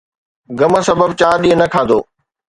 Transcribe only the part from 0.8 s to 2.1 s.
سبب چار ڏينهن نه کاڌو.